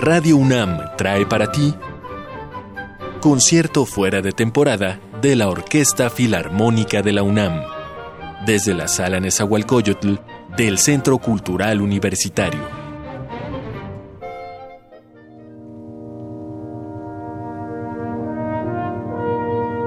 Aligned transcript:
Radio 0.00 0.36
UNAM 0.36 0.78
trae 0.96 1.26
para 1.26 1.50
ti 1.50 1.74
concierto 3.20 3.84
fuera 3.84 4.22
de 4.22 4.30
temporada 4.30 5.00
de 5.20 5.34
la 5.34 5.48
Orquesta 5.48 6.08
Filarmónica 6.08 7.02
de 7.02 7.12
la 7.12 7.24
UNAM, 7.24 7.62
desde 8.46 8.74
la 8.74 8.86
Sala 8.86 9.18
Nezahualcóyotl 9.18 10.14
del 10.56 10.78
Centro 10.78 11.18
Cultural 11.18 11.80
Universitario. 11.80 12.60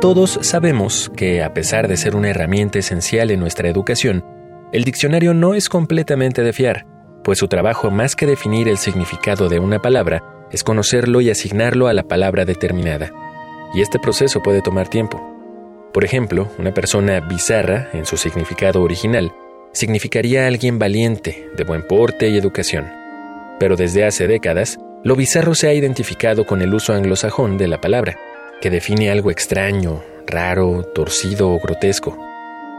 Todos 0.01 0.39
sabemos 0.41 1.09
que, 1.15 1.41
a 1.41 1.53
pesar 1.53 1.87
de 1.87 1.95
ser 1.95 2.17
una 2.17 2.31
herramienta 2.31 2.79
esencial 2.79 3.31
en 3.31 3.39
nuestra 3.39 3.69
educación, 3.69 4.25
el 4.73 4.83
diccionario 4.83 5.33
no 5.33 5.53
es 5.53 5.69
completamente 5.69 6.43
de 6.43 6.51
fiar 6.51 6.90
pues 7.23 7.39
su 7.39 7.47
trabajo 7.47 7.91
más 7.91 8.15
que 8.15 8.25
definir 8.25 8.67
el 8.67 8.77
significado 8.77 9.49
de 9.49 9.59
una 9.59 9.79
palabra 9.79 10.23
es 10.51 10.63
conocerlo 10.63 11.21
y 11.21 11.29
asignarlo 11.29 11.87
a 11.87 11.93
la 11.93 12.03
palabra 12.03 12.45
determinada. 12.45 13.11
Y 13.73 13.81
este 13.81 13.99
proceso 13.99 14.41
puede 14.41 14.61
tomar 14.61 14.87
tiempo. 14.89 15.21
Por 15.93 16.03
ejemplo, 16.03 16.49
una 16.57 16.73
persona 16.73 17.19
bizarra, 17.19 17.89
en 17.93 18.05
su 18.05 18.17
significado 18.17 18.81
original, 18.81 19.33
significaría 19.73 20.47
alguien 20.47 20.79
valiente, 20.79 21.49
de 21.55 21.63
buen 21.63 21.85
porte 21.87 22.29
y 22.29 22.37
educación. 22.37 22.87
Pero 23.59 23.75
desde 23.75 24.05
hace 24.05 24.27
décadas, 24.27 24.77
lo 25.03 25.15
bizarro 25.15 25.55
se 25.55 25.67
ha 25.67 25.73
identificado 25.73 26.45
con 26.45 26.61
el 26.61 26.73
uso 26.73 26.93
anglosajón 26.93 27.57
de 27.57 27.67
la 27.67 27.79
palabra, 27.79 28.17
que 28.61 28.69
define 28.69 29.09
algo 29.11 29.31
extraño, 29.31 30.01
raro, 30.27 30.83
torcido 30.93 31.49
o 31.49 31.59
grotesco. 31.59 32.17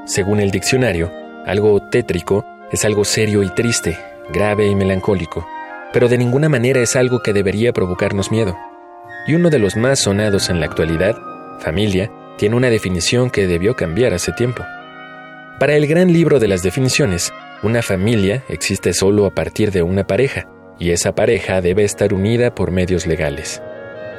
Según 0.06 0.41
el 0.41 0.50
diccionario, 0.50 1.11
algo 1.47 1.81
tétrico 1.91 2.44
es 2.70 2.84
algo 2.84 3.05
serio 3.05 3.42
y 3.42 3.48
triste, 3.50 3.98
grave 4.31 4.67
y 4.67 4.75
melancólico, 4.75 5.47
pero 5.92 6.09
de 6.09 6.19
ninguna 6.19 6.48
manera 6.48 6.81
es 6.81 6.97
algo 6.97 7.23
que 7.23 7.33
debería 7.33 7.73
provocarnos 7.73 8.31
miedo. 8.31 8.56
Y 9.27 9.34
uno 9.34 9.51
de 9.51 9.59
los 9.59 9.77
más 9.77 10.01
sonados 10.01 10.51
en 10.51 10.61
la 10.61 10.67
actualidad, 10.67 11.17
familia, 11.61 12.11
tiene 12.37 12.56
una 12.56 12.70
definición 12.70 13.31
que 13.31 13.47
debió 13.47 13.75
cambiar 13.77 14.15
hace 14.15 14.33
tiempo. 14.33 14.65
Para 15.59 15.75
el 15.75 15.87
gran 15.87 16.12
libro 16.12 16.41
de 16.41 16.48
las 16.48 16.62
definiciones, 16.62 17.33
una 17.62 17.83
familia 17.83 18.43
existe 18.48 18.93
solo 18.93 19.27
a 19.27 19.31
partir 19.31 19.70
de 19.70 19.83
una 19.83 20.06
pareja, 20.06 20.48
y 20.78 20.91
esa 20.91 21.15
pareja 21.15 21.61
debe 21.61 21.84
estar 21.84 22.12
unida 22.12 22.55
por 22.55 22.73
medios 22.73 23.06
legales. 23.06 23.62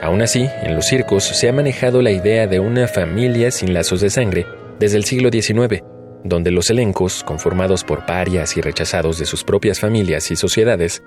Aún 0.02 0.22
así, 0.22 0.48
en 0.62 0.76
los 0.76 0.86
circos 0.86 1.24
se 1.24 1.50
ha 1.50 1.54
manejado 1.54 2.02
la 2.02 2.12
idea 2.12 2.48
de 2.48 2.59
una 2.59 2.88
familia 2.88 3.52
sin 3.52 3.74
lazos 3.74 4.02
de 4.02 4.09
sangre 4.09 4.46
desde 4.80 4.98
el 4.98 5.06
siglo 5.06 5.30
XIX, 5.31 5.81
donde 6.23 6.52
los 6.52 6.69
elencos, 6.69 7.23
conformados 7.23 7.83
por 7.83 8.05
parias 8.05 8.57
y 8.57 8.61
rechazados 8.61 9.17
de 9.19 9.25
sus 9.25 9.43
propias 9.43 9.79
familias 9.79 10.31
y 10.31 10.35
sociedades, 10.35 11.03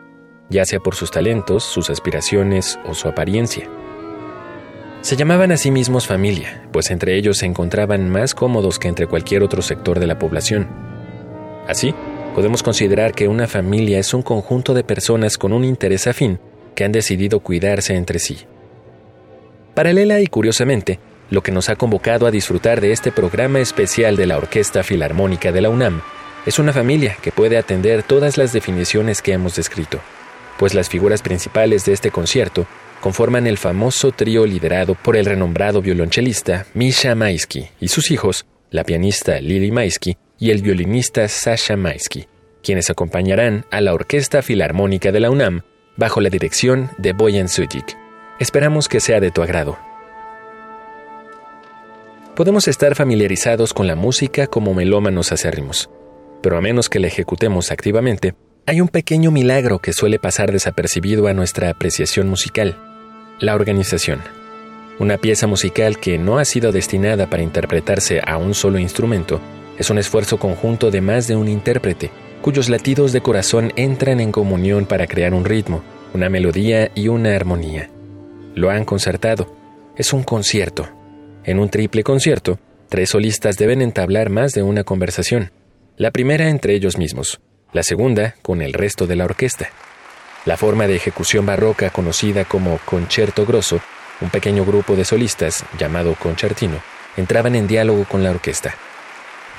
ya 0.51 0.65
sea 0.65 0.81
por 0.81 0.95
sus 0.95 1.11
talentos, 1.11 1.65
sus 1.65 1.91
aspiraciones 1.91 2.79
o 2.85 2.95
su 2.95 3.09
apariencia. 3.09 3.69
Se 5.01 5.17
llamaban 5.17 5.53
a 5.53 5.57
sí 5.57 5.71
mismos 5.71 6.07
familia, 6.07 6.69
pues 6.73 6.91
entre 6.91 7.17
ellos 7.17 7.39
se 7.39 7.47
encontraban 7.47 8.11
más 8.11 8.35
cómodos 8.35 8.79
que 8.79 8.89
entre 8.89 9.07
cualquier 9.07 9.43
otro 9.43 9.63
sector 9.63 10.01
de 10.01 10.07
la 10.07 10.19
población. 10.19 10.69
Así, 11.69 11.95
podemos 12.35 12.63
considerar 12.63 13.13
que 13.13 13.29
una 13.29 13.47
familia 13.47 13.99
es 13.99 14.13
un 14.15 14.23
conjunto 14.23 14.75
de 14.75 14.85
personas 14.85 15.39
con 15.39 15.53
un 15.53 15.65
interés 15.65 16.07
afín 16.07 16.39
que 16.75 16.85
han 16.85 16.93
decidido 16.93 17.41
cuidarse 17.41 17.95
entre 17.95 18.19
sí. 18.19 18.39
Paralela 19.75 20.21
y 20.21 20.27
curiosamente, 20.27 20.99
lo 21.31 21.43
que 21.43 21.53
nos 21.53 21.69
ha 21.69 21.77
convocado 21.77 22.27
a 22.27 22.31
disfrutar 22.31 22.81
de 22.81 22.93
este 22.93 23.13
programa 23.13 23.61
especial 23.61 24.17
de 24.17 24.27
la 24.27 24.37
Orquesta 24.37 24.83
Filarmónica 24.83 25.53
de 25.53 25.61
la 25.61 25.71
UNAM 25.71 26.03
es 26.47 26.59
una 26.61 26.73
familia 26.73 27.17
que 27.21 27.33
puede 27.33 27.59
atender 27.59 28.05
todas 28.05 28.39
las 28.39 28.53
definiciones 28.53 29.21
que 29.21 29.33
hemos 29.33 29.57
descrito, 29.57 30.01
pues 30.59 30.75
las 30.75 30.89
figuras 30.89 31.21
principales 31.21 31.85
de 31.85 31.93
este 31.93 32.11
concierto 32.11 32.67
conforman 33.01 33.47
el 33.47 33.59
famoso 33.59 34.13
trío 34.13 34.47
liderado 34.47 34.95
por 34.95 35.17
el 35.17 35.27
renombrado 35.27 35.83
violonchelista 35.83 36.67
Misha 36.75 37.15
Maisky 37.15 37.69
y 37.81 37.89
sus 37.89 38.11
hijos, 38.11 38.47
la 38.71 38.85
pianista 38.85 39.41
Lili 39.41 39.73
Maisky 39.73 40.17
y 40.39 40.51
el 40.51 40.63
violinista 40.63 41.27
Sasha 41.29 41.77
Maisky, 41.77 42.27
quienes 42.63 42.91
acompañarán 42.91 43.65
a 43.71 43.81
la 43.81 43.93
Orquesta 43.93 44.43
Filarmónica 44.43 45.13
de 45.13 45.21
la 45.21 45.31
UNAM 45.31 45.63
bajo 45.97 46.21
la 46.21 46.31
dirección 46.31 46.91
de 46.99 47.13
Boyan 47.13 47.49
Sujik. 47.49 47.97
Esperamos 48.39 48.89
que 48.89 49.01
sea 49.01 49.19
de 49.19 49.31
tu 49.31 49.43
agrado. 49.43 49.79
Podemos 52.37 52.69
estar 52.69 52.95
familiarizados 52.95 53.73
con 53.73 53.87
la 53.87 53.97
música 53.97 54.47
como 54.47 54.75
melómanos 54.75 55.33
acérrimos, 55.33 55.89
pero 56.43 56.59
a 56.59 56.61
menos 56.61 56.91
que 56.91 57.01
la 57.01 57.07
ejecutemos 57.07 57.73
activamente, 57.73 58.35
hay 58.67 58.83
un 58.83 58.89
pequeño 58.89 59.31
milagro 59.31 59.79
que 59.79 59.95
suele 59.95 60.19
pasar 60.19 60.53
desapercibido 60.53 61.29
a 61.29 61.33
nuestra 61.33 61.71
apreciación 61.71 62.29
musical, 62.29 62.77
la 63.41 63.55
organización. 63.55 64.21
Una 64.99 65.17
pieza 65.17 65.47
musical 65.47 65.99
que 65.99 66.19
no 66.19 66.37
ha 66.37 66.45
sido 66.45 66.73
destinada 66.73 67.31
para 67.31 67.43
interpretarse 67.43 68.21
a 68.23 68.37
un 68.37 68.53
solo 68.53 68.79
instrumento 68.79 69.41
es 69.79 69.89
un 69.89 69.97
esfuerzo 69.97 70.39
conjunto 70.39 70.91
de 70.91 71.01
más 71.01 71.29
de 71.29 71.37
un 71.37 71.49
intérprete, 71.49 72.11
cuyos 72.43 72.69
latidos 72.69 73.13
de 73.13 73.23
corazón 73.23 73.73
entran 73.77 74.21
en 74.21 74.31
comunión 74.31 74.85
para 74.85 75.07
crear 75.07 75.33
un 75.33 75.47
ritmo, 75.47 75.83
una 76.13 76.29
melodía 76.29 76.91
y 76.95 77.09
una 77.09 77.35
armonía. 77.35 77.89
Lo 78.55 78.69
han 78.69 78.85
concertado. 78.85 79.57
Es 79.97 80.13
un 80.13 80.23
concierto, 80.23 80.87
en 81.47 81.61
un 81.61 81.71
triple 81.71 82.03
concierto, 82.03 82.59
tres 82.89 83.11
solistas 83.11 83.57
deben 83.57 83.81
entablar 83.81 84.31
más 84.31 84.53
de 84.53 84.63
una 84.63 84.83
conversación. 84.83 85.53
La 85.97 86.11
primera 86.11 86.49
entre 86.49 86.75
ellos 86.75 86.99
mismos, 86.99 87.41
la 87.73 87.85
segunda 87.85 88.35
con 88.43 88.61
el 88.63 88.73
resto 88.73 89.07
de 89.07 89.15
la 89.15 89.25
orquesta. 89.25 89.71
La 90.45 90.57
forma 90.57 90.89
de 90.89 90.97
ejecución 90.97 91.47
barroca 91.47 91.91
conocida 91.91 92.45
como 92.45 92.79
concierto 92.85 93.47
grosso, 93.47 93.81
un 94.21 94.31
pequeño 94.31 94.65
grupo 94.65 94.97
de 94.97 95.05
solistas, 95.05 95.65
llamado 95.79 96.17
concertino, 96.17 96.83
entraban 97.17 97.55
en 97.55 97.69
diálogo 97.69 98.05
con 98.07 98.25
la 98.25 98.33
orquesta. 98.33 98.75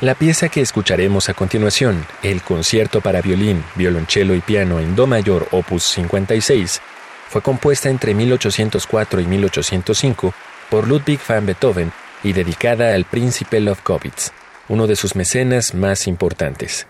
La 0.02 0.14
pieza 0.14 0.50
que 0.50 0.62
escucharemos 0.62 1.30
a 1.30 1.34
continuación, 1.34 2.06
el 2.22 2.42
concierto 2.42 3.00
para 3.00 3.22
violín, 3.22 3.64
violonchelo 3.76 4.36
y 4.36 4.42
piano 4.42 4.80
en 4.82 4.96
Do 4.96 5.08
mayor 5.08 5.48
opus 5.52 5.84
56, 5.84 6.82
fue 7.30 7.42
compuesta 7.42 7.90
entre 7.90 8.14
1804 8.14 9.22
y 9.22 9.26
1805 9.26 10.34
por 10.70 10.88
Ludwig 10.88 11.20
van 11.28 11.46
Beethoven 11.46 11.92
y 12.24 12.34
dedicada 12.34 12.94
al 12.94 13.06
príncipe 13.06 13.60
Lobkowitz, 13.60 14.32
uno 14.70 14.88
de 14.88 14.96
sus 14.96 15.16
mecenas 15.16 15.74
más 15.74 16.08
importantes. 16.08 16.88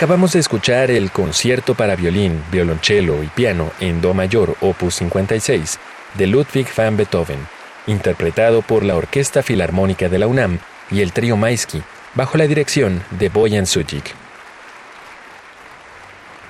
Acabamos 0.00 0.32
de 0.32 0.38
escuchar 0.38 0.90
el 0.90 1.10
concierto 1.10 1.74
para 1.74 1.94
violín, 1.94 2.42
violonchelo 2.50 3.22
y 3.22 3.26
piano 3.26 3.70
en 3.80 4.00
Do 4.00 4.14
mayor, 4.14 4.56
opus 4.62 4.94
56, 4.94 5.78
de 6.16 6.26
Ludwig 6.26 6.68
van 6.74 6.96
Beethoven, 6.96 7.36
interpretado 7.86 8.62
por 8.62 8.82
la 8.82 8.96
Orquesta 8.96 9.42
Filarmónica 9.42 10.08
de 10.08 10.18
la 10.18 10.26
UNAM 10.26 10.58
y 10.90 11.02
el 11.02 11.12
trío 11.12 11.36
Maisky, 11.36 11.82
bajo 12.14 12.38
la 12.38 12.46
dirección 12.46 13.02
de 13.10 13.28
Boyan 13.28 13.66
Sujic. 13.66 14.14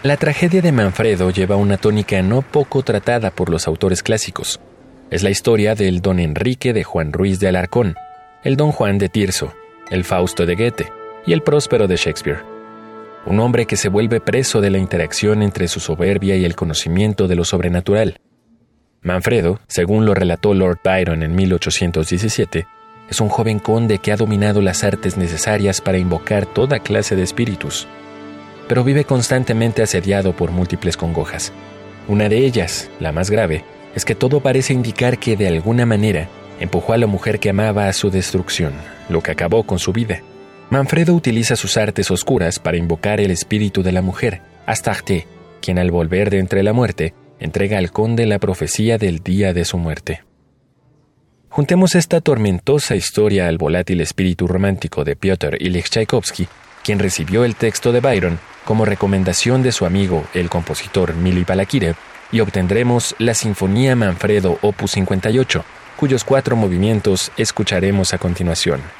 La 0.04 0.16
tragedia 0.16 0.62
de 0.62 0.70
Manfredo 0.70 1.30
lleva 1.30 1.56
una 1.56 1.76
tónica 1.76 2.22
no 2.22 2.42
poco 2.42 2.84
tratada 2.84 3.32
por 3.32 3.50
los 3.50 3.66
autores 3.66 4.04
clásicos. 4.04 4.60
Es 5.10 5.24
la 5.24 5.30
historia 5.30 5.74
del 5.74 6.02
don 6.02 6.20
Enrique 6.20 6.72
de 6.72 6.84
Juan 6.84 7.12
Ruiz 7.12 7.40
de 7.40 7.48
Alarcón, 7.48 7.96
el 8.44 8.56
don 8.56 8.70
Juan 8.70 8.98
de 8.98 9.08
Tirso, 9.08 9.52
el 9.90 10.04
Fausto 10.04 10.46
de 10.46 10.54
Goethe 10.54 10.92
y 11.26 11.32
el 11.32 11.42
Próspero 11.42 11.88
de 11.88 11.96
Shakespeare 11.96 12.59
un 13.26 13.40
hombre 13.40 13.66
que 13.66 13.76
se 13.76 13.88
vuelve 13.88 14.20
preso 14.20 14.60
de 14.60 14.70
la 14.70 14.78
interacción 14.78 15.42
entre 15.42 15.68
su 15.68 15.80
soberbia 15.80 16.36
y 16.36 16.44
el 16.44 16.56
conocimiento 16.56 17.28
de 17.28 17.36
lo 17.36 17.44
sobrenatural. 17.44 18.18
Manfredo, 19.02 19.60
según 19.66 20.06
lo 20.06 20.14
relató 20.14 20.54
Lord 20.54 20.78
Byron 20.84 21.22
en 21.22 21.34
1817, 21.34 22.66
es 23.08 23.20
un 23.20 23.28
joven 23.28 23.58
conde 23.58 23.98
que 23.98 24.12
ha 24.12 24.16
dominado 24.16 24.62
las 24.62 24.84
artes 24.84 25.16
necesarias 25.16 25.80
para 25.80 25.98
invocar 25.98 26.46
toda 26.46 26.78
clase 26.78 27.16
de 27.16 27.22
espíritus, 27.22 27.88
pero 28.68 28.84
vive 28.84 29.04
constantemente 29.04 29.82
asediado 29.82 30.34
por 30.34 30.52
múltiples 30.52 30.96
congojas. 30.96 31.52
Una 32.08 32.28
de 32.28 32.38
ellas, 32.38 32.90
la 33.00 33.12
más 33.12 33.30
grave, 33.30 33.64
es 33.94 34.04
que 34.04 34.14
todo 34.14 34.40
parece 34.40 34.72
indicar 34.72 35.18
que 35.18 35.36
de 35.36 35.48
alguna 35.48 35.86
manera 35.86 36.28
empujó 36.60 36.92
a 36.92 36.98
la 36.98 37.06
mujer 37.06 37.40
que 37.40 37.50
amaba 37.50 37.88
a 37.88 37.92
su 37.92 38.10
destrucción, 38.10 38.72
lo 39.08 39.22
que 39.22 39.32
acabó 39.32 39.64
con 39.64 39.78
su 39.78 39.92
vida. 39.92 40.22
Manfredo 40.70 41.14
utiliza 41.14 41.56
sus 41.56 41.76
artes 41.76 42.12
oscuras 42.12 42.60
para 42.60 42.76
invocar 42.76 43.20
el 43.20 43.32
espíritu 43.32 43.82
de 43.82 43.90
la 43.90 44.02
mujer, 44.02 44.40
Astarte, 44.66 45.26
quien 45.60 45.80
al 45.80 45.90
volver 45.90 46.30
de 46.30 46.38
entre 46.38 46.62
la 46.62 46.72
muerte, 46.72 47.12
entrega 47.40 47.76
al 47.76 47.90
conde 47.90 48.24
la 48.24 48.38
profecía 48.38 48.96
del 48.96 49.18
día 49.18 49.52
de 49.52 49.64
su 49.64 49.78
muerte. 49.78 50.22
Juntemos 51.48 51.96
esta 51.96 52.20
tormentosa 52.20 52.94
historia 52.94 53.48
al 53.48 53.58
volátil 53.58 54.00
espíritu 54.00 54.46
romántico 54.46 55.02
de 55.02 55.16
Piotr 55.16 55.60
Ilyich 55.60 55.90
Tchaikovsky, 55.90 56.46
quien 56.84 57.00
recibió 57.00 57.44
el 57.44 57.56
texto 57.56 57.90
de 57.90 57.98
Byron 57.98 58.38
como 58.64 58.84
recomendación 58.84 59.64
de 59.64 59.72
su 59.72 59.86
amigo, 59.86 60.24
el 60.34 60.48
compositor 60.48 61.14
Mili 61.16 61.42
Balakirev, 61.42 61.96
y 62.30 62.38
obtendremos 62.38 63.16
la 63.18 63.34
Sinfonía 63.34 63.96
Manfredo 63.96 64.56
Opus 64.62 64.92
58, 64.92 65.64
cuyos 65.96 66.22
cuatro 66.22 66.54
movimientos 66.54 67.32
escucharemos 67.36 68.14
a 68.14 68.18
continuación. 68.18 68.99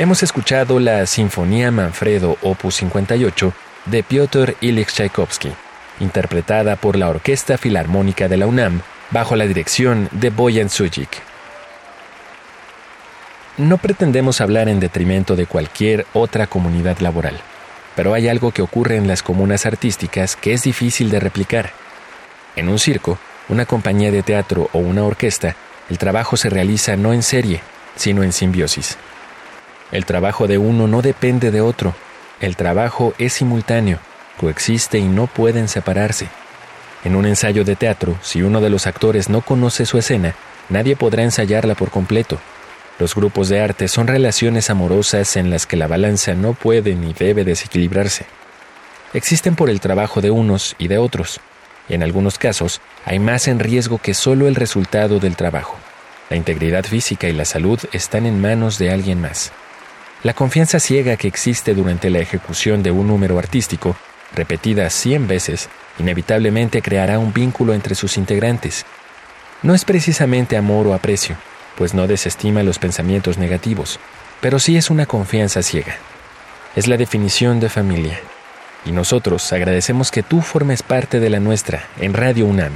Hemos 0.00 0.22
escuchado 0.22 0.80
la 0.80 1.04
Sinfonía 1.04 1.70
Manfredo 1.70 2.38
Opus 2.40 2.76
58 2.76 3.52
de 3.84 4.02
Piotr 4.02 4.56
Ilyich 4.62 4.94
Tchaikovsky, 4.94 5.52
interpretada 6.00 6.76
por 6.76 6.96
la 6.96 7.10
Orquesta 7.10 7.58
Filarmónica 7.58 8.26
de 8.26 8.38
la 8.38 8.46
UNAM 8.46 8.80
bajo 9.10 9.36
la 9.36 9.46
dirección 9.46 10.08
de 10.12 10.30
Boyan 10.30 10.70
Sujik. 10.70 11.10
No 13.58 13.76
pretendemos 13.76 14.40
hablar 14.40 14.70
en 14.70 14.80
detrimento 14.80 15.36
de 15.36 15.44
cualquier 15.44 16.06
otra 16.14 16.46
comunidad 16.46 17.00
laboral, 17.00 17.38
pero 17.94 18.14
hay 18.14 18.28
algo 18.28 18.52
que 18.52 18.62
ocurre 18.62 18.96
en 18.96 19.06
las 19.06 19.22
comunas 19.22 19.66
artísticas 19.66 20.34
que 20.34 20.54
es 20.54 20.62
difícil 20.62 21.10
de 21.10 21.20
replicar. 21.20 21.72
En 22.56 22.70
un 22.70 22.78
circo, 22.78 23.18
una 23.50 23.66
compañía 23.66 24.10
de 24.10 24.22
teatro 24.22 24.70
o 24.72 24.78
una 24.78 25.04
orquesta, 25.04 25.56
el 25.90 25.98
trabajo 25.98 26.38
se 26.38 26.48
realiza 26.48 26.96
no 26.96 27.12
en 27.12 27.22
serie, 27.22 27.60
sino 27.96 28.22
en 28.22 28.32
simbiosis. 28.32 28.96
El 29.92 30.06
trabajo 30.06 30.46
de 30.46 30.58
uno 30.58 30.86
no 30.86 31.02
depende 31.02 31.50
de 31.50 31.60
otro. 31.60 31.94
El 32.40 32.56
trabajo 32.56 33.12
es 33.18 33.32
simultáneo, 33.34 33.98
coexiste 34.38 34.98
y 34.98 35.04
no 35.04 35.26
pueden 35.26 35.68
separarse. 35.68 36.28
En 37.04 37.16
un 37.16 37.26
ensayo 37.26 37.64
de 37.64 37.76
teatro, 37.76 38.16
si 38.22 38.42
uno 38.42 38.60
de 38.60 38.70
los 38.70 38.86
actores 38.86 39.28
no 39.28 39.40
conoce 39.40 39.86
su 39.86 39.98
escena, 39.98 40.34
nadie 40.68 40.96
podrá 40.96 41.22
ensayarla 41.22 41.74
por 41.74 41.90
completo. 41.90 42.38
Los 42.98 43.14
grupos 43.14 43.48
de 43.48 43.60
arte 43.60 43.88
son 43.88 44.06
relaciones 44.06 44.70
amorosas 44.70 45.36
en 45.36 45.50
las 45.50 45.66
que 45.66 45.76
la 45.76 45.86
balanza 45.86 46.34
no 46.34 46.52
puede 46.52 46.94
ni 46.94 47.12
debe 47.14 47.44
desequilibrarse. 47.44 48.26
Existen 49.12 49.56
por 49.56 49.70
el 49.70 49.80
trabajo 49.80 50.20
de 50.20 50.30
unos 50.30 50.76
y 50.78 50.88
de 50.88 50.98
otros. 50.98 51.40
En 51.88 52.02
algunos 52.02 52.38
casos, 52.38 52.80
hay 53.04 53.18
más 53.18 53.48
en 53.48 53.58
riesgo 53.58 53.98
que 53.98 54.14
solo 54.14 54.46
el 54.46 54.54
resultado 54.54 55.18
del 55.18 55.34
trabajo. 55.34 55.76
La 56.28 56.36
integridad 56.36 56.84
física 56.84 57.26
y 57.26 57.32
la 57.32 57.44
salud 57.44 57.80
están 57.92 58.26
en 58.26 58.40
manos 58.40 58.78
de 58.78 58.92
alguien 58.92 59.20
más. 59.20 59.50
La 60.22 60.34
confianza 60.34 60.78
ciega 60.80 61.16
que 61.16 61.28
existe 61.28 61.72
durante 61.72 62.10
la 62.10 62.18
ejecución 62.18 62.82
de 62.82 62.90
un 62.90 63.06
número 63.06 63.38
artístico, 63.38 63.96
repetida 64.34 64.90
cien 64.90 65.26
veces, 65.26 65.70
inevitablemente 65.98 66.82
creará 66.82 67.18
un 67.18 67.32
vínculo 67.32 67.72
entre 67.72 67.94
sus 67.94 68.18
integrantes. 68.18 68.84
No 69.62 69.74
es 69.74 69.86
precisamente 69.86 70.58
amor 70.58 70.86
o 70.86 70.92
aprecio, 70.92 71.36
pues 71.74 71.94
no 71.94 72.06
desestima 72.06 72.62
los 72.62 72.78
pensamientos 72.78 73.38
negativos, 73.38 73.98
pero 74.42 74.58
sí 74.58 74.76
es 74.76 74.90
una 74.90 75.06
confianza 75.06 75.62
ciega. 75.62 75.96
Es 76.76 76.86
la 76.86 76.98
definición 76.98 77.58
de 77.58 77.70
familia. 77.70 78.20
Y 78.84 78.92
nosotros 78.92 79.50
agradecemos 79.54 80.10
que 80.10 80.22
tú 80.22 80.42
formes 80.42 80.82
parte 80.82 81.18
de 81.18 81.30
la 81.30 81.40
nuestra 81.40 81.84
en 81.98 82.12
Radio 82.12 82.44
UNAM 82.44 82.72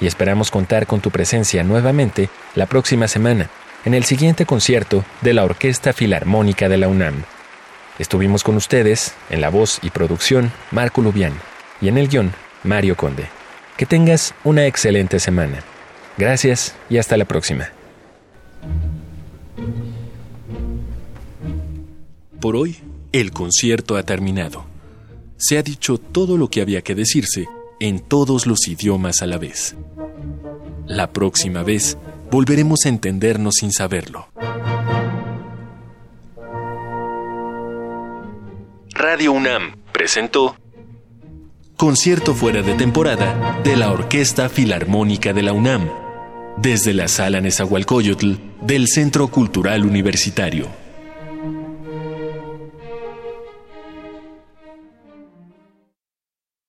y 0.00 0.06
esperamos 0.06 0.50
contar 0.50 0.86
con 0.86 1.00
tu 1.00 1.10
presencia 1.10 1.62
nuevamente 1.62 2.30
la 2.54 2.64
próxima 2.64 3.06
semana 3.06 3.50
en 3.86 3.94
el 3.94 4.04
siguiente 4.04 4.46
concierto 4.46 5.04
de 5.22 5.32
la 5.32 5.44
Orquesta 5.44 5.92
Filarmónica 5.92 6.68
de 6.68 6.76
la 6.76 6.88
UNAM. 6.88 7.22
Estuvimos 8.00 8.42
con 8.42 8.56
ustedes 8.56 9.14
en 9.30 9.40
la 9.40 9.48
voz 9.48 9.78
y 9.80 9.90
producción 9.90 10.52
Marco 10.72 11.02
Lubián 11.02 11.32
y 11.80 11.86
en 11.86 11.96
el 11.96 12.08
guion 12.08 12.32
Mario 12.64 12.96
Conde. 12.96 13.28
Que 13.76 13.86
tengas 13.86 14.34
una 14.42 14.66
excelente 14.66 15.20
semana. 15.20 15.62
Gracias 16.18 16.74
y 16.90 16.98
hasta 16.98 17.16
la 17.16 17.26
próxima. 17.26 17.68
Por 22.40 22.56
hoy, 22.56 22.78
el 23.12 23.30
concierto 23.30 23.96
ha 23.96 24.02
terminado. 24.02 24.64
Se 25.36 25.58
ha 25.58 25.62
dicho 25.62 25.98
todo 25.98 26.36
lo 26.36 26.48
que 26.48 26.60
había 26.60 26.82
que 26.82 26.96
decirse 26.96 27.46
en 27.78 28.00
todos 28.00 28.48
los 28.48 28.66
idiomas 28.66 29.22
a 29.22 29.26
la 29.26 29.38
vez. 29.38 29.76
La 30.86 31.12
próxima 31.12 31.62
vez 31.62 31.96
volveremos 32.30 32.84
a 32.84 32.88
entendernos 32.88 33.56
sin 33.56 33.72
saberlo. 33.72 34.28
Radio 38.90 39.32
UNAM 39.32 39.76
presentó 39.92 40.56
Concierto 41.76 42.34
fuera 42.34 42.62
de 42.62 42.74
temporada 42.74 43.60
de 43.62 43.76
la 43.76 43.92
Orquesta 43.92 44.48
Filarmónica 44.48 45.34
de 45.34 45.42
la 45.42 45.52
UNAM, 45.52 45.90
desde 46.56 46.94
la 46.94 47.06
Sala 47.06 47.42
Nezahualcóyotl 47.42 48.32
del 48.62 48.88
Centro 48.88 49.28
Cultural 49.28 49.84
Universitario. 49.84 50.85